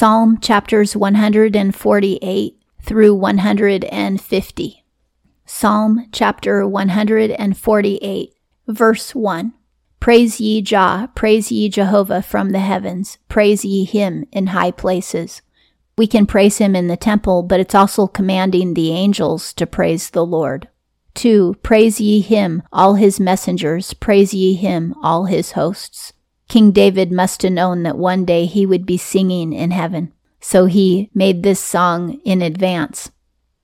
Psalm 0.00 0.38
chapters 0.40 0.96
148 0.96 2.58
through 2.80 3.14
150. 3.14 4.84
Psalm 5.44 6.06
chapter 6.10 6.66
148, 6.66 8.34
verse 8.66 9.14
1. 9.14 9.52
Praise 10.00 10.40
ye 10.40 10.62
Jah, 10.62 11.10
praise 11.14 11.52
ye 11.52 11.68
Jehovah 11.68 12.22
from 12.22 12.52
the 12.52 12.60
heavens, 12.60 13.18
praise 13.28 13.62
ye 13.62 13.84
him 13.84 14.24
in 14.32 14.46
high 14.46 14.70
places. 14.70 15.42
We 15.98 16.06
can 16.06 16.24
praise 16.24 16.56
him 16.56 16.74
in 16.74 16.86
the 16.86 16.96
temple, 16.96 17.42
but 17.42 17.60
it's 17.60 17.74
also 17.74 18.06
commanding 18.06 18.72
the 18.72 18.92
angels 18.92 19.52
to 19.52 19.66
praise 19.66 20.08
the 20.08 20.24
Lord. 20.24 20.68
2. 21.12 21.56
Praise 21.62 22.00
ye 22.00 22.22
him, 22.22 22.62
all 22.72 22.94
his 22.94 23.20
messengers, 23.20 23.92
praise 23.92 24.32
ye 24.32 24.54
him, 24.54 24.94
all 25.02 25.26
his 25.26 25.52
hosts. 25.52 26.14
King 26.50 26.72
David 26.72 27.12
must 27.12 27.42
have 27.42 27.52
known 27.52 27.84
that 27.84 27.96
one 27.96 28.24
day 28.24 28.44
he 28.44 28.66
would 28.66 28.84
be 28.84 28.96
singing 28.96 29.52
in 29.52 29.70
heaven, 29.70 30.12
so 30.40 30.66
he 30.66 31.08
made 31.14 31.44
this 31.44 31.60
song 31.60 32.20
in 32.24 32.42
advance. 32.42 33.12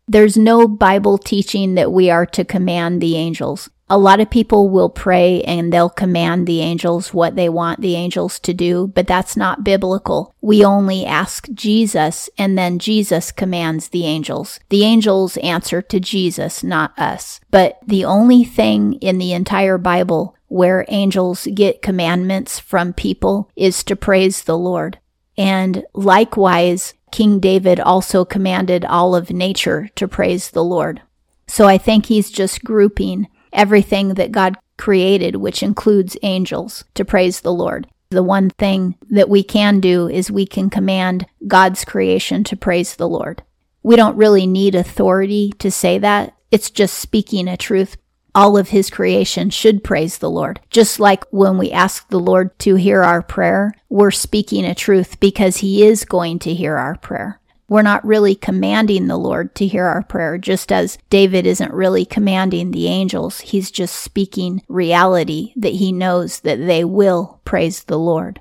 There's 0.06 0.36
no 0.36 0.68
Bible 0.68 1.18
teaching 1.18 1.74
that 1.74 1.90
we 1.90 2.10
are 2.10 2.24
to 2.26 2.44
command 2.44 3.00
the 3.00 3.16
angels. 3.16 3.68
A 3.90 3.98
lot 3.98 4.20
of 4.20 4.30
people 4.30 4.68
will 4.68 4.88
pray 4.88 5.42
and 5.42 5.72
they'll 5.72 5.90
command 5.90 6.46
the 6.46 6.60
angels 6.60 7.12
what 7.12 7.34
they 7.34 7.48
want 7.48 7.80
the 7.80 7.96
angels 7.96 8.38
to 8.40 8.54
do, 8.54 8.86
but 8.94 9.08
that's 9.08 9.36
not 9.36 9.64
biblical. 9.64 10.32
We 10.40 10.64
only 10.64 11.04
ask 11.04 11.48
Jesus 11.52 12.30
and 12.38 12.56
then 12.56 12.78
Jesus 12.78 13.32
commands 13.32 13.88
the 13.88 14.06
angels. 14.06 14.60
The 14.68 14.84
angels 14.84 15.36
answer 15.38 15.82
to 15.82 15.98
Jesus, 15.98 16.62
not 16.62 16.96
us. 16.96 17.40
But 17.50 17.78
the 17.84 18.04
only 18.04 18.44
thing 18.44 18.92
in 18.94 19.18
the 19.18 19.32
entire 19.32 19.76
Bible 19.78 20.35
where 20.48 20.84
angels 20.88 21.48
get 21.54 21.82
commandments 21.82 22.58
from 22.58 22.92
people 22.92 23.50
is 23.56 23.82
to 23.84 23.96
praise 23.96 24.42
the 24.42 24.58
Lord. 24.58 24.98
And 25.36 25.84
likewise, 25.92 26.94
King 27.12 27.40
David 27.40 27.80
also 27.80 28.24
commanded 28.24 28.84
all 28.84 29.14
of 29.14 29.30
nature 29.30 29.88
to 29.96 30.08
praise 30.08 30.50
the 30.50 30.64
Lord. 30.64 31.02
So 31.46 31.66
I 31.66 31.78
think 31.78 32.06
he's 32.06 32.30
just 32.30 32.64
grouping 32.64 33.28
everything 33.52 34.14
that 34.14 34.32
God 34.32 34.56
created, 34.76 35.36
which 35.36 35.62
includes 35.62 36.16
angels, 36.22 36.84
to 36.94 37.04
praise 37.04 37.40
the 37.40 37.52
Lord. 37.52 37.86
The 38.10 38.22
one 38.22 38.50
thing 38.50 38.96
that 39.10 39.28
we 39.28 39.42
can 39.42 39.80
do 39.80 40.08
is 40.08 40.30
we 40.30 40.46
can 40.46 40.70
command 40.70 41.26
God's 41.46 41.84
creation 41.84 42.44
to 42.44 42.56
praise 42.56 42.96
the 42.96 43.08
Lord. 43.08 43.42
We 43.82 43.96
don't 43.96 44.16
really 44.16 44.46
need 44.46 44.74
authority 44.74 45.52
to 45.58 45.70
say 45.70 45.98
that. 45.98 46.34
It's 46.50 46.70
just 46.70 46.98
speaking 46.98 47.48
a 47.48 47.56
truth 47.56 47.96
all 48.36 48.58
of 48.58 48.68
his 48.68 48.90
creation 48.90 49.48
should 49.48 49.82
praise 49.82 50.18
the 50.18 50.30
Lord. 50.30 50.60
Just 50.68 51.00
like 51.00 51.24
when 51.30 51.56
we 51.56 51.72
ask 51.72 52.06
the 52.08 52.20
Lord 52.20 52.56
to 52.60 52.74
hear 52.74 53.02
our 53.02 53.22
prayer, 53.22 53.72
we're 53.88 54.10
speaking 54.10 54.66
a 54.66 54.74
truth 54.74 55.18
because 55.18 55.56
he 55.56 55.82
is 55.82 56.04
going 56.04 56.38
to 56.40 56.52
hear 56.52 56.76
our 56.76 56.96
prayer. 56.98 57.40
We're 57.66 57.80
not 57.80 58.06
really 58.06 58.34
commanding 58.34 59.06
the 59.06 59.16
Lord 59.16 59.54
to 59.56 59.66
hear 59.66 59.86
our 59.86 60.02
prayer, 60.02 60.36
just 60.36 60.70
as 60.70 60.98
David 61.08 61.46
isn't 61.46 61.72
really 61.72 62.04
commanding 62.04 62.70
the 62.70 62.88
angels. 62.88 63.40
He's 63.40 63.70
just 63.70 63.96
speaking 63.96 64.62
reality 64.68 65.54
that 65.56 65.72
he 65.72 65.90
knows 65.90 66.40
that 66.40 66.58
they 66.58 66.84
will 66.84 67.40
praise 67.46 67.84
the 67.84 67.98
Lord. 67.98 68.40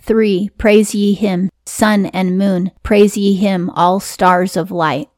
3. 0.00 0.50
Praise 0.58 0.94
ye 0.94 1.14
him, 1.14 1.50
sun 1.64 2.06
and 2.06 2.36
moon. 2.36 2.70
Praise 2.82 3.16
ye 3.16 3.34
him, 3.34 3.70
all 3.70 4.00
stars 4.00 4.54
of 4.54 4.70
light. 4.70 5.08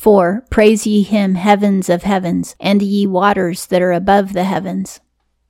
4. 0.00 0.46
Praise 0.48 0.86
ye 0.86 1.02
him, 1.02 1.34
heavens 1.34 1.90
of 1.90 2.04
heavens, 2.04 2.56
and 2.58 2.80
ye 2.80 3.06
waters 3.06 3.66
that 3.66 3.82
are 3.82 3.92
above 3.92 4.32
the 4.32 4.44
heavens. 4.44 4.98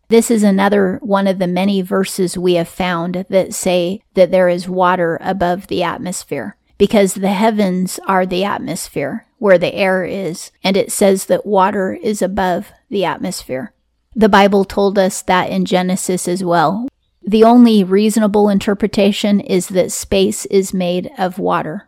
This 0.08 0.28
is 0.28 0.42
another 0.42 0.98
one 1.04 1.28
of 1.28 1.38
the 1.38 1.46
many 1.46 1.82
verses 1.82 2.36
we 2.36 2.54
have 2.54 2.68
found 2.68 3.26
that 3.28 3.54
say 3.54 4.02
that 4.14 4.32
there 4.32 4.48
is 4.48 4.68
water 4.68 5.18
above 5.20 5.68
the 5.68 5.84
atmosphere, 5.84 6.56
because 6.78 7.14
the 7.14 7.28
heavens 7.28 8.00
are 8.08 8.26
the 8.26 8.42
atmosphere 8.42 9.24
where 9.38 9.56
the 9.56 9.72
air 9.72 10.02
is, 10.02 10.50
and 10.64 10.76
it 10.76 10.90
says 10.90 11.26
that 11.26 11.46
water 11.46 11.92
is 11.92 12.20
above 12.20 12.72
the 12.88 13.04
atmosphere. 13.04 13.72
The 14.16 14.28
Bible 14.28 14.64
told 14.64 14.98
us 14.98 15.22
that 15.22 15.48
in 15.48 15.64
Genesis 15.64 16.26
as 16.26 16.42
well. 16.42 16.88
The 17.22 17.44
only 17.44 17.84
reasonable 17.84 18.48
interpretation 18.48 19.38
is 19.38 19.68
that 19.68 19.92
space 19.92 20.44
is 20.46 20.74
made 20.74 21.08
of 21.16 21.38
water. 21.38 21.86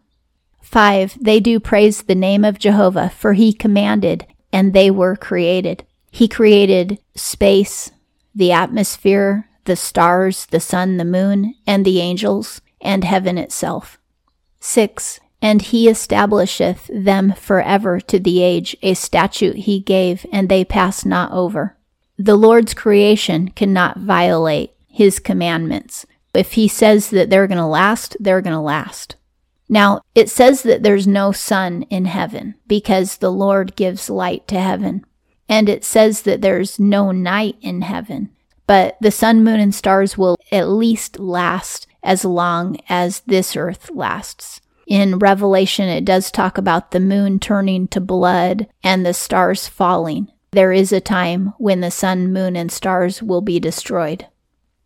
5. 0.62 1.18
They 1.20 1.38
do 1.40 1.60
praise 1.60 2.02
the 2.02 2.14
name 2.14 2.44
of 2.44 2.58
Jehovah, 2.58 3.10
for 3.10 3.34
he 3.34 3.52
commanded, 3.52 4.26
and 4.52 4.72
they 4.72 4.90
were 4.90 5.16
created. 5.16 5.84
He 6.10 6.28
created 6.28 6.98
space, 7.14 7.90
the 8.34 8.52
atmosphere, 8.52 9.48
the 9.64 9.76
stars, 9.76 10.46
the 10.46 10.60
sun, 10.60 10.96
the 10.96 11.04
moon, 11.04 11.54
and 11.66 11.84
the 11.84 12.00
angels, 12.00 12.60
and 12.80 13.04
heaven 13.04 13.38
itself. 13.38 13.98
6. 14.60 15.20
And 15.40 15.60
he 15.60 15.88
establisheth 15.88 16.88
them 16.92 17.32
forever 17.32 18.00
to 18.00 18.18
the 18.18 18.42
age, 18.42 18.76
a 18.82 18.94
statute 18.94 19.56
he 19.56 19.80
gave, 19.80 20.24
and 20.32 20.48
they 20.48 20.64
pass 20.64 21.04
not 21.04 21.32
over. 21.32 21.76
The 22.16 22.36
Lord's 22.36 22.74
creation 22.74 23.48
cannot 23.48 23.98
violate 23.98 24.72
his 24.88 25.18
commandments. 25.18 26.06
If 26.34 26.52
he 26.52 26.68
says 26.68 27.10
that 27.10 27.30
they're 27.30 27.48
going 27.48 27.58
to 27.58 27.66
last, 27.66 28.16
they're 28.20 28.40
going 28.40 28.54
to 28.54 28.60
last. 28.60 29.16
Now, 29.72 30.02
it 30.14 30.28
says 30.28 30.64
that 30.64 30.82
there's 30.82 31.06
no 31.06 31.32
sun 31.32 31.84
in 31.84 32.04
heaven 32.04 32.56
because 32.66 33.16
the 33.16 33.32
Lord 33.32 33.74
gives 33.74 34.10
light 34.10 34.46
to 34.48 34.60
heaven. 34.60 35.02
And 35.48 35.66
it 35.66 35.82
says 35.82 36.22
that 36.22 36.42
there's 36.42 36.78
no 36.78 37.10
night 37.10 37.56
in 37.62 37.80
heaven. 37.80 38.28
But 38.66 38.98
the 39.00 39.10
sun, 39.10 39.42
moon, 39.42 39.60
and 39.60 39.74
stars 39.74 40.18
will 40.18 40.36
at 40.52 40.68
least 40.68 41.18
last 41.18 41.86
as 42.02 42.22
long 42.22 42.80
as 42.90 43.20
this 43.20 43.56
earth 43.56 43.90
lasts. 43.90 44.60
In 44.86 45.18
Revelation, 45.18 45.88
it 45.88 46.04
does 46.04 46.30
talk 46.30 46.58
about 46.58 46.90
the 46.90 47.00
moon 47.00 47.40
turning 47.40 47.88
to 47.88 48.00
blood 48.00 48.66
and 48.84 49.06
the 49.06 49.14
stars 49.14 49.68
falling. 49.68 50.30
There 50.50 50.72
is 50.72 50.92
a 50.92 51.00
time 51.00 51.54
when 51.56 51.80
the 51.80 51.90
sun, 51.90 52.30
moon, 52.30 52.56
and 52.56 52.70
stars 52.70 53.22
will 53.22 53.40
be 53.40 53.58
destroyed. 53.58 54.26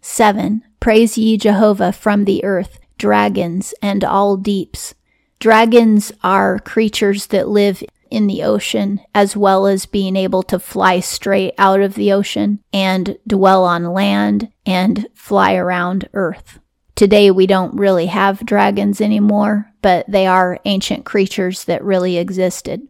7. 0.00 0.62
Praise 0.78 1.18
ye 1.18 1.36
Jehovah 1.36 1.90
from 1.90 2.24
the 2.24 2.44
earth 2.44 2.78
dragons, 2.98 3.74
and 3.82 4.04
all 4.04 4.36
deeps. 4.36 4.94
Dragons 5.38 6.12
are 6.22 6.58
creatures 6.58 7.26
that 7.26 7.48
live 7.48 7.82
in 8.10 8.26
the 8.26 8.42
ocean, 8.42 9.00
as 9.14 9.36
well 9.36 9.66
as 9.66 9.86
being 9.86 10.16
able 10.16 10.42
to 10.44 10.58
fly 10.58 11.00
straight 11.00 11.54
out 11.58 11.80
of 11.80 11.94
the 11.94 12.12
ocean 12.12 12.60
and 12.72 13.18
dwell 13.26 13.64
on 13.64 13.92
land 13.92 14.50
and 14.64 15.06
fly 15.14 15.54
around 15.54 16.08
Earth. 16.14 16.58
Today, 16.94 17.30
we 17.30 17.46
don't 17.46 17.76
really 17.76 18.06
have 18.06 18.46
dragons 18.46 19.00
anymore, 19.00 19.70
but 19.82 20.06
they 20.08 20.26
are 20.26 20.58
ancient 20.64 21.04
creatures 21.04 21.64
that 21.64 21.84
really 21.84 22.16
existed. 22.16 22.88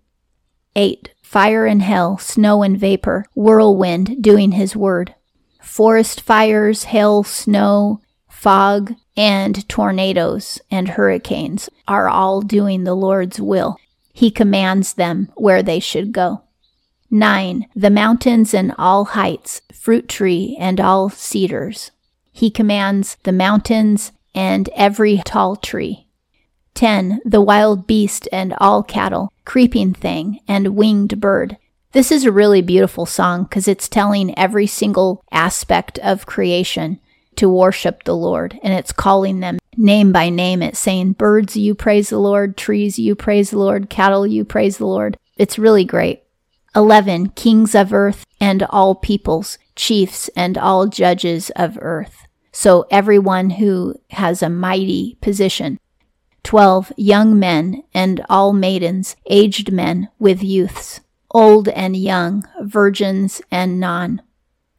8. 0.77 1.11
Fire 1.23 1.67
and 1.67 1.83
hell, 1.83 2.19
snow 2.19 2.63
and 2.63 2.79
vapor, 2.79 3.25
whirlwind 3.35 4.23
doing 4.23 4.53
his 4.53 4.77
word. 4.77 5.15
Forest 5.61 6.21
fires, 6.21 6.85
hail, 6.85 7.25
snow, 7.25 8.01
fog, 8.29 8.95
and 9.17 9.69
tornadoes 9.69 10.61
and 10.71 10.89
hurricanes 10.89 11.71
are 11.89 12.09
all 12.09 12.41
doing 12.41 12.85
the 12.85 12.95
Lord's 12.95 13.41
will. 13.41 13.79
He 14.13 14.31
commands 14.31 14.95
them 14.95 15.31
where 15.35 15.63
they 15.63 15.81
should 15.81 16.13
go. 16.13 16.43
9. 17.11 17.67
The 17.75 17.91
mountains 17.91 18.53
and 18.53 18.75
all 18.79 19.05
heights, 19.05 19.63
fruit 19.73 20.09
tree 20.09 20.57
and 20.59 20.81
all 20.81 21.09
cedars. 21.09 21.93
He 22.33 22.51
commands 22.51 23.17
the 23.23 23.33
mountains 23.33 24.13
and 24.35 24.69
every 24.75 25.23
tall 25.25 25.57
tree. 25.57 26.07
10. 26.75 27.21
The 27.25 27.41
wild 27.41 27.87
beast 27.87 28.29
and 28.33 28.55
all 28.59 28.83
cattle, 28.83 29.33
creeping 29.45 29.95
thing 29.95 30.41
and 30.47 30.77
winged 30.77 31.21
bird. 31.21 31.57
This 31.93 32.13
is 32.13 32.25
a 32.25 32.33
really 32.33 32.61
beautiful 32.61 33.07
song 33.07 33.45
because 33.45 33.67
it's 33.67 33.89
telling 33.89 34.37
every 34.39 34.67
single 34.67 35.25
aspect 35.33 35.99
of 36.01 36.27
creation 36.27 37.01
to 37.37 37.49
worship 37.49 38.05
the 38.05 38.17
Lord. 38.17 38.59
And 38.63 38.73
it's 38.73 38.93
calling 38.93 39.41
them 39.41 39.59
name 39.77 40.13
by 40.13 40.29
name. 40.29 40.63
It's 40.63 40.79
saying, 40.79 41.13
Birds, 41.13 41.57
you 41.57 41.75
praise 41.75 42.11
the 42.11 42.19
Lord. 42.19 42.57
Trees, 42.57 42.99
you 42.99 43.15
praise 43.15 43.51
the 43.51 43.59
Lord. 43.59 43.91
Cattle, 43.91 44.27
you 44.27 44.45
praise 44.45 44.79
the 44.79 44.87
Lord. 44.87 45.17
It's 45.37 45.59
really 45.59 45.85
great. 45.85 46.23
11. 46.75 47.31
Kings 47.31 47.75
of 47.75 47.93
earth 47.93 48.25
and 48.41 48.63
all 48.65 48.95
peoples, 48.95 49.59
chiefs 49.75 50.29
and 50.37 50.59
all 50.59 50.87
judges 50.87 51.51
of 51.57 51.79
earth. 51.81 52.27
So 52.53 52.87
everyone 52.91 53.51
who 53.51 53.97
has 54.11 54.43
a 54.43 54.49
mighty 54.49 55.17
position. 55.21 55.79
12. 56.45 56.93
Young 56.97 57.39
men 57.39 57.83
and 57.93 58.25
all 58.29 58.53
maidens, 58.53 59.17
aged 59.27 59.73
men 59.73 60.09
with 60.19 60.43
youths, 60.43 61.01
old 61.31 61.69
and 61.69 61.97
young, 61.97 62.47
virgins 62.63 63.43
and 63.51 63.81
non. 63.81 64.23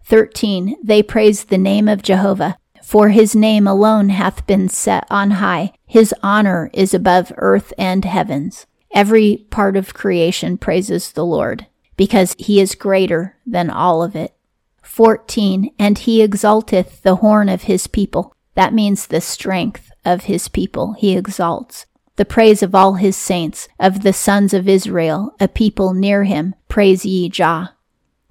13. 0.07 0.77
They 0.81 1.03
praise 1.03 1.43
the 1.43 1.57
name 1.57 1.89
of 1.89 2.01
Jehovah, 2.01 2.57
for 2.81 3.09
his 3.09 3.35
name 3.35 3.67
alone 3.67 4.07
hath 4.07 4.47
been 4.47 4.69
set 4.69 5.05
on 5.09 5.31
high. 5.31 5.73
His 5.85 6.15
honor 6.23 6.69
is 6.73 6.93
above 6.93 7.33
earth 7.35 7.73
and 7.77 8.05
heavens. 8.05 8.65
Every 8.93 9.45
part 9.49 9.75
of 9.75 9.93
creation 9.93 10.57
praises 10.57 11.11
the 11.11 11.25
Lord, 11.25 11.67
because 11.97 12.37
he 12.39 12.61
is 12.61 12.73
greater 12.73 13.35
than 13.45 13.69
all 13.69 14.01
of 14.01 14.15
it. 14.15 14.33
14. 14.81 15.71
And 15.77 15.97
he 15.97 16.21
exalteth 16.21 17.01
the 17.01 17.17
horn 17.17 17.49
of 17.49 17.63
his 17.63 17.87
people, 17.87 18.33
That 18.55 18.73
means 18.73 19.07
the 19.07 19.19
strength 19.19 19.91
of 20.05 20.23
his 20.23 20.47
people 20.47 20.93
he 20.93 21.17
exalts. 21.17 21.85
The 22.15 22.23
praise 22.23 22.63
of 22.63 22.73
all 22.73 22.93
his 22.93 23.17
saints, 23.17 23.67
of 23.77 24.03
the 24.03 24.13
sons 24.13 24.53
of 24.53 24.69
Israel, 24.69 25.35
a 25.39 25.49
people 25.49 25.93
near 25.93 26.23
him, 26.23 26.55
praise 26.69 27.05
ye 27.05 27.27
Jah. 27.27 27.76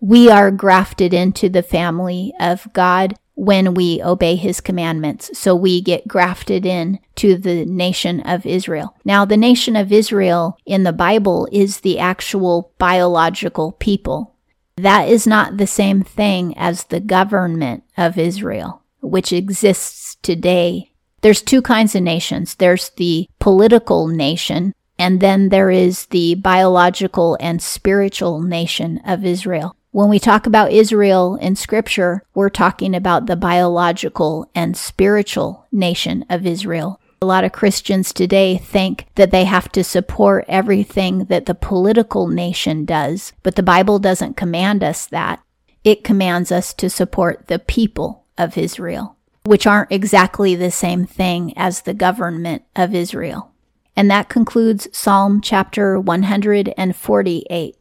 We 0.08 0.30
are 0.30 0.52
grafted 0.52 1.12
into 1.12 1.48
the 1.48 1.64
family 1.64 2.32
of 2.38 2.72
God 2.72 3.16
when 3.34 3.74
we 3.74 4.00
obey 4.00 4.36
his 4.36 4.60
commandments. 4.60 5.36
So 5.36 5.56
we 5.56 5.80
get 5.80 6.06
grafted 6.06 6.64
in 6.64 7.00
to 7.16 7.36
the 7.36 7.64
nation 7.64 8.20
of 8.20 8.46
Israel. 8.46 8.94
Now, 9.04 9.24
the 9.24 9.36
nation 9.36 9.74
of 9.74 9.90
Israel 9.90 10.58
in 10.64 10.84
the 10.84 10.92
Bible 10.92 11.48
is 11.50 11.80
the 11.80 11.98
actual 11.98 12.72
biological 12.78 13.72
people. 13.72 14.36
That 14.76 15.08
is 15.08 15.26
not 15.26 15.56
the 15.56 15.66
same 15.66 16.04
thing 16.04 16.56
as 16.56 16.84
the 16.84 17.00
government 17.00 17.82
of 17.96 18.16
Israel, 18.16 18.82
which 19.00 19.32
exists 19.32 20.18
today. 20.22 20.92
There's 21.22 21.42
two 21.42 21.62
kinds 21.62 21.96
of 21.96 22.04
nations. 22.04 22.54
There's 22.54 22.90
the 22.90 23.28
political 23.40 24.06
nation, 24.06 24.72
and 25.00 25.20
then 25.20 25.48
there 25.48 25.72
is 25.72 26.06
the 26.06 26.36
biological 26.36 27.36
and 27.40 27.60
spiritual 27.60 28.40
nation 28.40 29.00
of 29.04 29.24
Israel. 29.24 29.75
When 29.96 30.10
we 30.10 30.18
talk 30.18 30.46
about 30.46 30.72
Israel 30.72 31.36
in 31.36 31.56
scripture, 31.56 32.22
we're 32.34 32.50
talking 32.50 32.94
about 32.94 33.24
the 33.24 33.34
biological 33.34 34.46
and 34.54 34.76
spiritual 34.76 35.66
nation 35.72 36.26
of 36.28 36.46
Israel. 36.46 37.00
A 37.22 37.26
lot 37.26 37.44
of 37.44 37.52
Christians 37.52 38.12
today 38.12 38.58
think 38.58 39.06
that 39.14 39.30
they 39.30 39.44
have 39.44 39.72
to 39.72 39.82
support 39.82 40.44
everything 40.48 41.24
that 41.30 41.46
the 41.46 41.54
political 41.54 42.28
nation 42.28 42.84
does, 42.84 43.32
but 43.42 43.56
the 43.56 43.62
Bible 43.62 43.98
doesn't 43.98 44.36
command 44.36 44.84
us 44.84 45.06
that. 45.06 45.42
It 45.82 46.04
commands 46.04 46.52
us 46.52 46.74
to 46.74 46.90
support 46.90 47.46
the 47.46 47.58
people 47.58 48.26
of 48.36 48.58
Israel, 48.58 49.16
which 49.44 49.66
aren't 49.66 49.92
exactly 49.92 50.54
the 50.54 50.70
same 50.70 51.06
thing 51.06 51.56
as 51.56 51.80
the 51.80 51.94
government 51.94 52.64
of 52.76 52.94
Israel. 52.94 53.50
And 53.96 54.10
that 54.10 54.28
concludes 54.28 54.88
Psalm 54.92 55.40
chapter 55.40 55.98
148. 55.98 57.75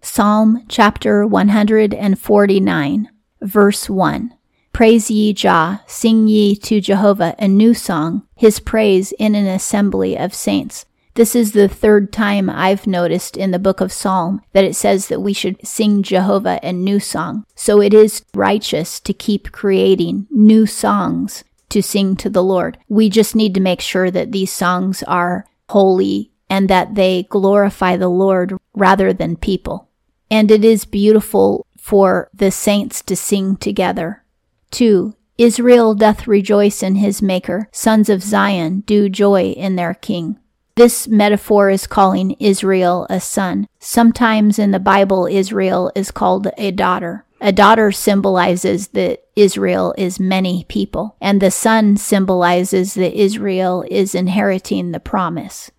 Psalm 0.00 0.64
chapter 0.68 1.26
149, 1.26 3.08
verse 3.42 3.90
1. 3.90 4.34
Praise 4.72 5.10
ye 5.10 5.32
Jah, 5.32 5.80
sing 5.86 6.28
ye 6.28 6.54
to 6.54 6.80
Jehovah 6.80 7.34
a 7.38 7.48
new 7.48 7.74
song, 7.74 8.22
his 8.36 8.60
praise 8.60 9.10
in 9.12 9.34
an 9.34 9.46
assembly 9.46 10.16
of 10.16 10.32
saints. 10.32 10.86
This 11.14 11.34
is 11.34 11.50
the 11.50 11.68
third 11.68 12.12
time 12.12 12.48
I've 12.48 12.86
noticed 12.86 13.36
in 13.36 13.50
the 13.50 13.58
book 13.58 13.80
of 13.80 13.92
Psalm 13.92 14.40
that 14.52 14.62
it 14.62 14.76
says 14.76 15.08
that 15.08 15.20
we 15.20 15.32
should 15.32 15.66
sing 15.66 16.04
Jehovah 16.04 16.60
a 16.62 16.72
new 16.72 17.00
song. 17.00 17.44
So 17.56 17.80
it 17.80 17.92
is 17.92 18.24
righteous 18.34 19.00
to 19.00 19.12
keep 19.12 19.50
creating 19.50 20.28
new 20.30 20.64
songs 20.64 21.42
to 21.70 21.82
sing 21.82 22.14
to 22.16 22.30
the 22.30 22.42
Lord. 22.42 22.78
We 22.88 23.10
just 23.10 23.34
need 23.34 23.52
to 23.54 23.60
make 23.60 23.80
sure 23.80 24.12
that 24.12 24.30
these 24.30 24.52
songs 24.52 25.02
are 25.02 25.46
holy 25.68 26.30
and 26.48 26.70
that 26.70 26.94
they 26.94 27.24
glorify 27.24 27.96
the 27.96 28.08
Lord 28.08 28.56
rather 28.74 29.12
than 29.12 29.36
people 29.36 29.87
and 30.30 30.50
it 30.50 30.64
is 30.64 30.84
beautiful 30.84 31.66
for 31.78 32.28
the 32.34 32.50
saints 32.50 33.02
to 33.02 33.16
sing 33.16 33.56
together. 33.56 34.24
2. 34.70 35.14
Israel 35.38 35.94
doth 35.94 36.26
rejoice 36.26 36.82
in 36.82 36.96
his 36.96 37.22
Maker, 37.22 37.68
sons 37.72 38.08
of 38.08 38.22
Zion 38.22 38.80
do 38.80 39.08
joy 39.08 39.50
in 39.52 39.76
their 39.76 39.94
King. 39.94 40.38
This 40.74 41.08
metaphor 41.08 41.70
is 41.70 41.86
calling 41.86 42.36
Israel 42.38 43.06
a 43.08 43.20
son. 43.20 43.66
Sometimes 43.78 44.58
in 44.58 44.70
the 44.70 44.78
Bible, 44.78 45.26
Israel 45.26 45.90
is 45.94 46.10
called 46.10 46.48
a 46.56 46.70
daughter. 46.70 47.24
A 47.40 47.52
daughter 47.52 47.92
symbolizes 47.92 48.88
that 48.88 49.24
Israel 49.36 49.94
is 49.96 50.18
many 50.20 50.64
people, 50.68 51.16
and 51.20 51.40
the 51.40 51.52
son 51.52 51.96
symbolizes 51.96 52.94
that 52.94 53.20
Israel 53.20 53.84
is 53.90 54.14
inheriting 54.14 54.90
the 54.90 55.00
promise. 55.00 55.70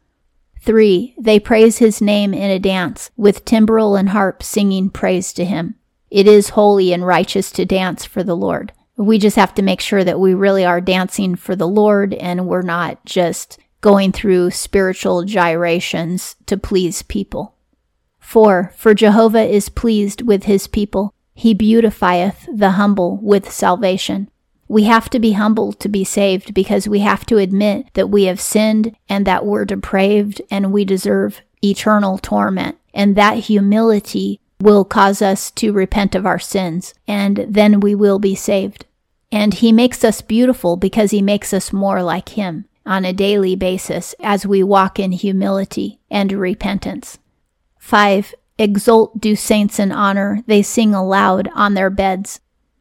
3. 0.61 1.15
They 1.17 1.39
praise 1.39 1.77
his 1.77 2.01
name 2.01 2.33
in 2.33 2.51
a 2.51 2.59
dance, 2.59 3.11
with 3.15 3.45
timbrel 3.45 3.95
and 3.95 4.09
harp 4.09 4.43
singing 4.43 4.89
praise 4.89 5.33
to 5.33 5.45
him. 5.45 5.75
It 6.11 6.27
is 6.27 6.49
holy 6.49 6.91
and 6.91 7.05
righteous 7.05 7.51
to 7.51 7.65
dance 7.65 8.05
for 8.05 8.23
the 8.23 8.35
Lord. 8.35 8.73
We 8.97 9.17
just 9.17 9.37
have 9.37 9.53
to 9.55 9.61
make 9.61 9.79
sure 9.79 10.03
that 10.03 10.19
we 10.19 10.33
really 10.33 10.65
are 10.65 10.81
dancing 10.81 11.35
for 11.35 11.55
the 11.55 11.67
Lord 11.67 12.13
and 12.13 12.47
we're 12.47 12.61
not 12.61 13.05
just 13.05 13.57
going 13.81 14.11
through 14.11 14.51
spiritual 14.51 15.23
gyrations 15.23 16.35
to 16.47 16.57
please 16.57 17.01
people. 17.03 17.55
4. 18.19 18.73
For 18.75 18.93
Jehovah 18.93 19.43
is 19.43 19.69
pleased 19.69 20.21
with 20.21 20.43
his 20.43 20.67
people. 20.67 21.13
He 21.33 21.53
beautifieth 21.53 22.47
the 22.53 22.71
humble 22.71 23.17
with 23.21 23.51
salvation. 23.51 24.29
We 24.69 24.83
have 24.83 25.09
to 25.09 25.19
be 25.19 25.33
humble 25.33 25.73
to 25.73 25.89
be 25.89 26.03
saved 26.03 26.53
because 26.53 26.87
we 26.87 26.99
have 26.99 27.25
to 27.25 27.37
admit 27.37 27.87
that 27.95 28.09
we 28.09 28.25
have 28.25 28.39
sinned 28.39 28.95
and 29.09 29.25
that 29.25 29.45
we're 29.45 29.65
depraved 29.65 30.41
and 30.51 30.71
we 30.71 30.85
deserve 30.85 31.41
eternal 31.63 32.19
torment. 32.19 32.77
And 32.93 33.15
that 33.15 33.37
humility 33.39 34.39
will 34.61 34.85
cause 34.85 35.21
us 35.21 35.49
to 35.51 35.73
repent 35.73 36.13
of 36.13 36.25
our 36.25 36.39
sins 36.39 36.93
and 37.07 37.45
then 37.49 37.79
we 37.79 37.95
will 37.95 38.19
be 38.19 38.35
saved. 38.35 38.85
And 39.31 39.55
he 39.55 39.71
makes 39.71 40.03
us 40.03 40.21
beautiful 40.21 40.77
because 40.77 41.11
he 41.11 41.21
makes 41.21 41.51
us 41.51 41.73
more 41.73 42.03
like 42.03 42.29
him 42.29 42.65
on 42.85 43.05
a 43.05 43.13
daily 43.13 43.55
basis 43.55 44.13
as 44.19 44.45
we 44.45 44.61
walk 44.61 44.99
in 44.99 45.11
humility 45.11 45.99
and 46.11 46.31
repentance. 46.31 47.17
5. 47.79 48.35
Exult 48.59 49.19
do 49.19 49.35
saints 49.35 49.79
in 49.79 49.91
honor, 49.91 50.43
they 50.45 50.61
sing 50.61 50.93
aloud 50.93 51.49
on 51.55 51.73
their 51.73 51.89
beds. 51.89 52.39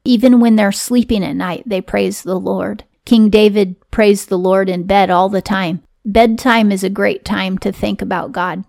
Even 0.08 0.40
when 0.40 0.56
they're 0.56 0.72
sleeping 0.72 1.22
at 1.22 1.36
night, 1.36 1.64
they 1.66 1.82
praise 1.82 2.22
the 2.22 2.40
Lord. 2.40 2.84
King 3.04 3.28
David 3.28 3.76
praised 3.90 4.30
the 4.30 4.38
Lord 4.38 4.70
in 4.70 4.84
bed 4.84 5.10
all 5.10 5.28
the 5.28 5.42
time. 5.42 5.82
Bedtime 6.02 6.72
is 6.72 6.82
a 6.82 6.88
great 6.88 7.26
time 7.26 7.58
to 7.58 7.70
think 7.70 8.00
about 8.00 8.32
God. 8.32 8.64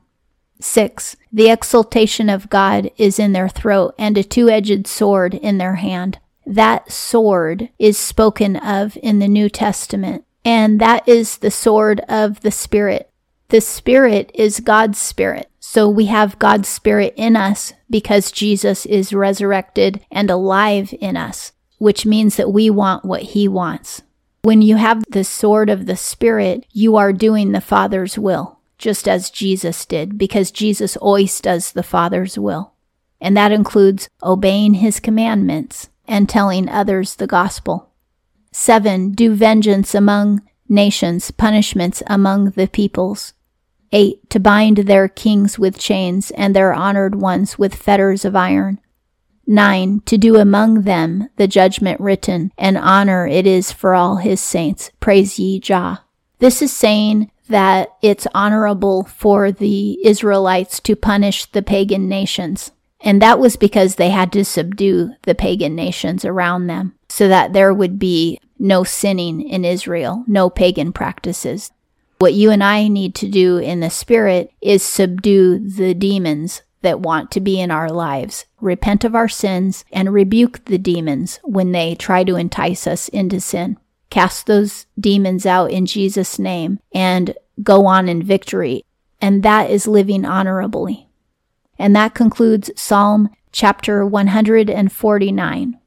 6. 0.60 1.16
The 1.32 1.50
exaltation 1.50 2.28
of 2.28 2.50
God 2.50 2.92
is 2.98 3.20
in 3.20 3.32
their 3.32 3.48
throat 3.48 3.96
and 3.98 4.18
a 4.18 4.24
two 4.24 4.50
edged 4.50 4.86
sword 4.86 5.34
in 5.34 5.60
their 5.60 5.76
hand. 5.76 6.20
That 6.46 6.92
sword 6.92 7.70
is 7.80 7.98
spoken 7.98 8.58
of 8.58 8.98
in 9.02 9.20
the 9.20 9.30
New 9.30 9.48
Testament, 9.48 10.26
and 10.44 10.82
that 10.82 11.08
is 11.08 11.38
the 11.38 11.52
sword 11.52 12.02
of 12.10 12.42
the 12.42 12.52
Spirit. 12.52 13.09
The 13.50 13.62
Spirit 13.62 14.30
is 14.36 14.60
God's 14.60 15.00
Spirit. 15.00 15.50
So 15.60 15.90
we 15.90 16.06
have 16.06 16.38
God's 16.38 16.70
Spirit 16.70 17.16
in 17.18 17.36
us 17.36 17.74
because 17.90 18.32
Jesus 18.32 18.86
is 18.86 19.12
resurrected 19.12 20.06
and 20.12 20.30
alive 20.30 20.94
in 21.02 21.18
us, 21.18 21.52
which 21.80 22.06
means 22.06 22.36
that 22.36 22.54
we 22.54 22.70
want 22.70 23.06
what 23.06 23.24
He 23.24 23.48
wants. 23.48 24.04
When 24.44 24.62
you 24.62 24.76
have 24.76 25.04
the 25.10 25.24
sword 25.24 25.72
of 25.72 25.88
the 25.88 25.96
Spirit, 25.96 26.64
you 26.72 26.96
are 26.96 27.12
doing 27.12 27.52
the 27.52 27.60
Father's 27.60 28.20
will, 28.20 28.60
just 28.78 29.08
as 29.08 29.32
Jesus 29.32 29.84
did, 29.84 30.20
because 30.20 30.52
Jesus 30.52 30.96
always 30.98 31.42
does 31.42 31.72
the 31.72 31.82
Father's 31.82 32.38
will. 32.38 32.74
And 33.20 33.36
that 33.36 33.52
includes 33.52 34.10
obeying 34.22 34.76
His 34.76 35.00
commandments 35.00 35.90
and 36.08 36.30
telling 36.30 36.70
others 36.70 37.16
the 37.16 37.28
gospel. 37.28 37.90
7. 38.52 39.14
Do 39.14 39.34
vengeance 39.34 39.96
among 39.96 40.44
nations, 40.68 41.32
punishments 41.32 42.04
among 42.06 42.52
the 42.52 42.68
peoples. 42.68 43.34
8. 43.92 44.30
To 44.30 44.40
bind 44.40 44.78
their 44.78 45.08
kings 45.08 45.58
with 45.58 45.80
chains 45.80 46.32
and 46.32 46.56
their 46.56 46.74
honored 46.74 47.16
ones 47.16 47.58
with 47.58 47.76
fetters 47.76 48.26
of 48.26 48.36
iron. 48.36 48.80
9. 49.48 50.02
To 50.06 50.18
do 50.18 50.38
among 50.38 50.82
them 50.84 51.30
the 51.38 51.48
judgment 51.48 52.00
written, 52.00 52.52
and 52.58 52.78
honor 52.78 53.26
it 53.26 53.48
is 53.48 53.72
for 53.72 53.96
all 53.96 54.18
his 54.18 54.40
saints. 54.40 54.92
Praise 55.00 55.40
ye 55.40 55.60
Jah. 55.60 56.04
This 56.38 56.62
is 56.62 56.72
saying 56.72 57.32
that 57.48 57.90
it's 58.02 58.28
honorable 58.34 59.04
for 59.06 59.52
the 59.52 60.06
Israelites 60.06 60.80
to 60.82 60.96
punish 60.96 61.46
the 61.46 61.64
pagan 61.64 62.08
nations. 62.08 62.72
And 63.02 63.22
that 63.22 63.40
was 63.40 63.56
because 63.56 63.96
they 63.96 64.10
had 64.10 64.32
to 64.34 64.46
subdue 64.46 65.14
the 65.24 65.36
pagan 65.36 65.76
nations 65.76 66.26
around 66.26 66.68
them 66.68 66.96
so 67.08 67.28
that 67.28 67.54
there 67.54 67.74
would 67.74 67.98
be 67.98 68.40
no 68.60 68.84
sinning 68.84 69.42
in 69.42 69.66
Israel, 69.66 70.24
no 70.28 70.50
pagan 70.50 70.94
practices. 70.94 71.72
What 72.20 72.34
you 72.34 72.52
and 72.52 72.62
I 72.62 72.90
need 72.90 73.16
to 73.16 73.30
do 73.30 73.60
in 73.60 73.80
the 73.80 73.90
spirit 73.90 74.52
is 74.60 74.84
subdue 74.84 75.58
the 75.58 75.94
demons 75.94 76.64
that 76.82 77.00
want 77.00 77.32
to 77.32 77.40
be 77.40 77.62
in 77.62 77.72
our 77.72 77.90
lives, 77.90 78.46
repent 78.60 79.06
of 79.06 79.16
our 79.16 79.30
sins, 79.30 79.86
and 79.90 80.14
rebuke 80.14 80.66
the 80.66 80.78
demons 80.78 81.40
when 81.44 81.72
they 81.72 81.96
try 81.96 82.26
to 82.26 82.36
entice 82.36 82.86
us 82.86 83.08
into 83.08 83.40
sin. 83.40 83.78
Cast 84.10 84.48
those 84.48 84.86
demons 85.00 85.46
out 85.46 85.72
in 85.72 85.86
Jesus' 85.86 86.38
name 86.38 86.80
and 86.94 87.36
go 87.64 87.86
on 87.86 88.10
in 88.10 88.22
victory. 88.22 88.84
And 89.22 89.42
that 89.44 89.70
is 89.70 89.88
living 89.88 90.26
honorably. 90.26 91.08
And 91.78 91.96
that 91.96 92.16
concludes 92.16 92.70
Psalm 92.76 93.30
chapter 93.54 94.06
149. 94.06 95.80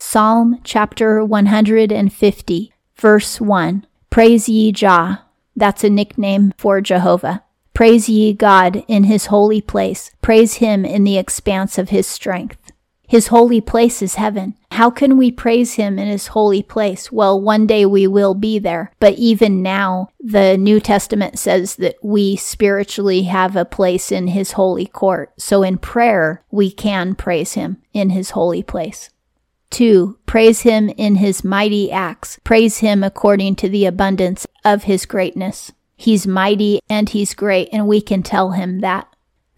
Psalm 0.00 0.60
chapter 0.64 1.24
150, 1.24 2.72
verse 2.96 3.40
1. 3.40 3.86
Praise 4.10 4.48
ye 4.48 4.72
Jah 4.72 5.22
that's 5.58 5.84
a 5.84 5.90
nickname 5.90 6.54
for 6.56 6.80
Jehovah. 6.80 7.42
Praise 7.74 8.08
ye 8.08 8.32
God 8.32 8.84
in 8.88 9.04
his 9.04 9.26
holy 9.26 9.60
place. 9.60 10.10
Praise 10.22 10.54
him 10.54 10.84
in 10.84 11.04
the 11.04 11.18
expanse 11.18 11.78
of 11.78 11.90
his 11.90 12.06
strength. 12.06 12.72
His 13.08 13.28
holy 13.28 13.62
place 13.62 14.02
is 14.02 14.16
heaven. 14.16 14.54
How 14.72 14.90
can 14.90 15.16
we 15.16 15.30
praise 15.30 15.74
him 15.74 15.98
in 15.98 16.08
his 16.08 16.26
holy 16.28 16.62
place? 16.62 17.10
Well, 17.10 17.40
one 17.40 17.66
day 17.66 17.86
we 17.86 18.06
will 18.06 18.34
be 18.34 18.58
there. 18.58 18.92
But 19.00 19.14
even 19.14 19.62
now, 19.62 20.10
the 20.20 20.58
New 20.58 20.78
Testament 20.78 21.38
says 21.38 21.76
that 21.76 21.96
we 22.02 22.36
spiritually 22.36 23.22
have 23.22 23.56
a 23.56 23.64
place 23.64 24.12
in 24.12 24.26
his 24.26 24.52
holy 24.52 24.84
court. 24.86 25.32
So 25.38 25.62
in 25.62 25.78
prayer, 25.78 26.44
we 26.50 26.70
can 26.70 27.14
praise 27.14 27.54
him 27.54 27.80
in 27.94 28.10
his 28.10 28.30
holy 28.30 28.62
place. 28.62 29.08
Two, 29.70 30.18
praise 30.26 30.62
him 30.62 30.88
in 30.90 31.16
his 31.16 31.44
mighty 31.44 31.90
acts. 31.92 32.38
Praise 32.42 32.78
him 32.78 33.04
according 33.04 33.56
to 33.56 33.68
the 33.68 33.86
abundance 33.86 34.46
of 34.64 34.84
his 34.84 35.06
greatness. 35.06 35.72
He's 35.96 36.26
mighty 36.26 36.80
and 36.88 37.08
he's 37.08 37.34
great, 37.34 37.68
and 37.72 37.86
we 37.86 38.00
can 38.00 38.22
tell 38.22 38.52
him 38.52 38.80
that. 38.80 39.08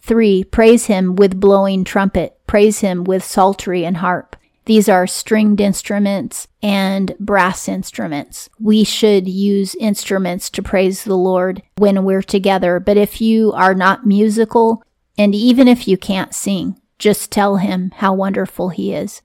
Three, 0.01 0.43
praise 0.43 0.87
him 0.87 1.15
with 1.15 1.39
blowing 1.39 1.85
trumpet. 1.85 2.39
Praise 2.47 2.81
him 2.81 3.05
with 3.05 3.23
psaltery 3.23 3.85
and 3.85 3.99
harp. 3.99 4.37
These 4.65 4.89
are 4.89 5.07
stringed 5.07 5.61
instruments 5.61 6.49
and 6.63 7.15
brass 7.19 7.69
instruments. 7.69 8.49
We 8.59 8.85
should 8.85 9.29
use 9.29 9.75
instruments 9.77 10.51
to 10.51 10.63
praise 10.63 11.05
the 11.05 11.17
Lord 11.17 11.63
when 11.77 12.05
we're 12.05 12.23
together. 12.23 12.79
But 12.81 12.97
if 12.97 13.21
you 13.21 13.53
are 13.53 13.75
not 13.75 14.07
musical, 14.07 14.83
and 15.19 15.35
even 15.35 15.69
if 15.69 15.89
you 15.89 15.99
can't 15.99 16.35
sing, 16.35 16.81
just 16.99 17.31
tell 17.31 17.57
him 17.57 17.93
how 17.97 18.15
wonderful 18.15 18.69
he 18.69 18.93
is. 18.93 19.23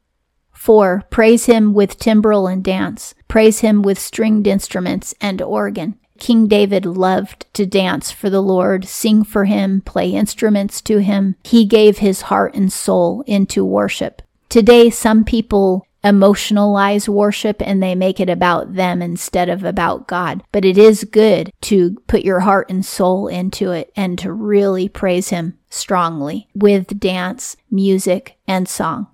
4. 0.65 1.03
Praise 1.11 1.45
him 1.45 1.75
with 1.75 1.99
timbrel 1.99 2.47
and 2.47 2.63
dance. 2.63 3.13
Praise 3.27 3.59
him 3.59 3.83
with 3.83 3.99
stringed 3.99 4.47
instruments 4.47 5.13
and 5.21 5.39
organ. 5.39 5.95
King 6.17 6.47
David 6.47 6.87
loved 6.87 7.45
to 7.53 7.67
dance 7.67 8.09
for 8.09 8.31
the 8.31 8.41
Lord, 8.41 8.85
sing 8.85 9.23
for 9.23 9.45
him, 9.45 9.81
play 9.81 10.09
instruments 10.09 10.81
to 10.81 10.97
him. 10.97 11.35
He 11.43 11.65
gave 11.65 11.99
his 11.99 12.21
heart 12.21 12.55
and 12.55 12.73
soul 12.73 13.23
into 13.27 13.63
worship. 13.63 14.23
Today, 14.49 14.89
some 14.89 15.23
people 15.23 15.85
emotionalize 16.03 17.07
worship 17.07 17.61
and 17.61 17.81
they 17.81 17.93
make 17.93 18.19
it 18.19 18.29
about 18.29 18.73
them 18.73 19.03
instead 19.03 19.49
of 19.49 19.63
about 19.63 20.07
God. 20.07 20.43
But 20.51 20.65
it 20.65 20.79
is 20.79 21.03
good 21.03 21.51
to 21.61 21.95
put 22.07 22.23
your 22.23 22.39
heart 22.39 22.71
and 22.71 22.83
soul 22.83 23.27
into 23.27 23.71
it 23.71 23.91
and 23.95 24.17
to 24.17 24.33
really 24.33 24.89
praise 24.89 25.29
Him 25.29 25.59
strongly 25.69 26.47
with 26.55 26.99
dance, 26.99 27.55
music, 27.69 28.37
and 28.47 28.67
song. 28.67 29.07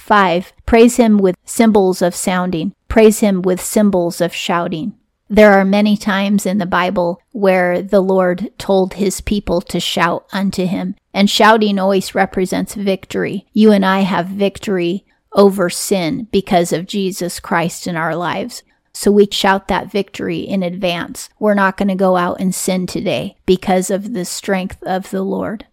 5. 0.00 0.52
Praise 0.66 0.96
Him 0.96 1.18
with 1.18 1.36
cymbals 1.44 2.02
of 2.02 2.14
sounding. 2.14 2.74
Praise 2.88 3.20
Him 3.20 3.42
with 3.42 3.60
cymbals 3.60 4.20
of 4.20 4.34
shouting. 4.34 4.94
There 5.32 5.52
are 5.52 5.64
many 5.64 5.96
times 5.96 6.44
in 6.44 6.58
the 6.58 6.66
Bible 6.66 7.22
where 7.30 7.82
the 7.82 8.00
Lord 8.00 8.50
told 8.58 8.94
his 8.94 9.20
people 9.20 9.60
to 9.60 9.78
shout 9.78 10.26
unto 10.32 10.66
him, 10.66 10.96
and 11.14 11.30
shouting 11.30 11.78
always 11.78 12.16
represents 12.16 12.74
victory. 12.74 13.46
You 13.52 13.70
and 13.70 13.86
I 13.86 14.00
have 14.00 14.26
victory 14.26 15.04
over 15.32 15.70
sin 15.70 16.26
because 16.32 16.72
of 16.72 16.88
Jesus 16.88 17.38
Christ 17.38 17.86
in 17.86 17.94
our 17.94 18.16
lives. 18.16 18.64
So 18.92 19.12
we 19.12 19.28
shout 19.30 19.68
that 19.68 19.92
victory 19.92 20.40
in 20.40 20.64
advance. 20.64 21.30
We're 21.38 21.54
not 21.54 21.76
going 21.76 21.88
to 21.90 21.94
go 21.94 22.16
out 22.16 22.40
and 22.40 22.52
sin 22.52 22.88
today 22.88 23.36
because 23.46 23.88
of 23.88 24.14
the 24.14 24.24
strength 24.24 24.82
of 24.82 25.10
the 25.10 25.22
Lord. 25.22 25.64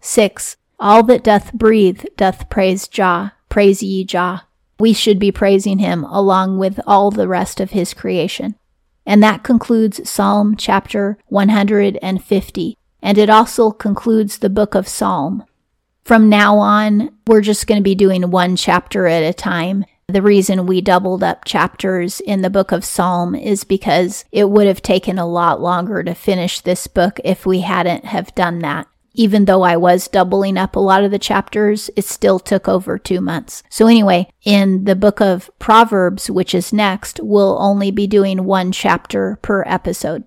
6. 0.00 0.58
All 0.78 1.02
that 1.04 1.24
doth 1.24 1.54
breathe 1.54 2.04
doth 2.18 2.50
praise 2.50 2.86
Jah. 2.86 3.32
Praise 3.50 3.82
ye 3.82 4.04
Jah. 4.04 4.44
We 4.78 4.94
should 4.94 5.18
be 5.18 5.32
praising 5.32 5.80
him 5.80 6.04
along 6.04 6.58
with 6.58 6.80
all 6.86 7.10
the 7.10 7.28
rest 7.28 7.60
of 7.60 7.72
his 7.72 7.92
creation. 7.92 8.54
And 9.04 9.22
that 9.22 9.42
concludes 9.42 10.08
Psalm 10.08 10.56
chapter 10.56 11.18
150. 11.26 12.78
And 13.02 13.18
it 13.18 13.28
also 13.28 13.72
concludes 13.72 14.38
the 14.38 14.48
book 14.48 14.74
of 14.74 14.86
Psalm. 14.86 15.44
From 16.04 16.28
now 16.28 16.58
on, 16.58 17.10
we're 17.26 17.40
just 17.40 17.66
going 17.66 17.80
to 17.80 17.84
be 17.84 17.94
doing 17.96 18.30
one 18.30 18.54
chapter 18.56 19.06
at 19.06 19.24
a 19.24 19.34
time. 19.34 19.84
The 20.08 20.22
reason 20.22 20.66
we 20.66 20.80
doubled 20.80 21.24
up 21.24 21.44
chapters 21.44 22.20
in 22.20 22.42
the 22.42 22.50
book 22.50 22.70
of 22.70 22.84
Psalm 22.84 23.34
is 23.34 23.64
because 23.64 24.24
it 24.30 24.48
would 24.48 24.68
have 24.68 24.82
taken 24.82 25.18
a 25.18 25.26
lot 25.26 25.60
longer 25.60 26.02
to 26.04 26.14
finish 26.14 26.60
this 26.60 26.86
book 26.86 27.20
if 27.24 27.44
we 27.44 27.60
hadn't 27.60 28.04
have 28.04 28.34
done 28.34 28.60
that 28.60 28.86
even 29.14 29.44
though 29.44 29.62
I 29.62 29.76
was 29.76 30.08
doubling 30.08 30.56
up 30.56 30.76
a 30.76 30.80
lot 30.80 31.04
of 31.04 31.10
the 31.10 31.18
chapters, 31.18 31.90
it 31.96 32.04
still 32.04 32.38
took 32.38 32.68
over 32.68 32.98
two 32.98 33.20
months. 33.20 33.62
So, 33.68 33.86
anyway, 33.86 34.28
in 34.44 34.84
the 34.84 34.96
book 34.96 35.20
of 35.20 35.50
Proverbs, 35.58 36.30
which 36.30 36.54
is 36.54 36.72
next, 36.72 37.20
we'll 37.22 37.60
only 37.60 37.90
be 37.90 38.06
doing 38.06 38.44
one 38.44 38.72
chapter 38.72 39.38
per 39.42 39.62
episode. 39.66 40.24